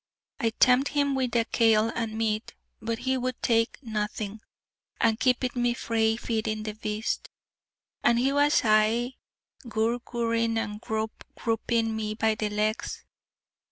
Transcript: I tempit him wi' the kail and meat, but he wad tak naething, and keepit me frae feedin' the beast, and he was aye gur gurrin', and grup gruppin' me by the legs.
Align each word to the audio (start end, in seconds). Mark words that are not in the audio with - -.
I 0.39 0.49
tempit 0.49 0.87
him 0.95 1.13
wi' 1.13 1.27
the 1.27 1.45
kail 1.45 1.89
and 1.93 2.17
meat, 2.17 2.55
but 2.81 2.97
he 2.97 3.17
wad 3.19 3.35
tak 3.43 3.77
naething, 3.83 4.41
and 4.99 5.19
keepit 5.19 5.55
me 5.55 5.75
frae 5.75 6.15
feedin' 6.17 6.63
the 6.63 6.73
beast, 6.73 7.29
and 8.03 8.17
he 8.17 8.33
was 8.33 8.61
aye 8.63 9.13
gur 9.69 9.99
gurrin', 9.99 10.57
and 10.57 10.81
grup 10.81 11.23
gruppin' 11.37 11.95
me 11.95 12.15
by 12.15 12.33
the 12.33 12.49
legs. 12.49 13.05